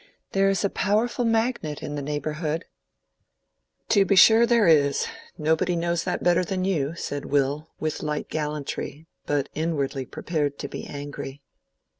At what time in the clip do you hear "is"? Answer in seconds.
0.49-0.65, 4.65-5.05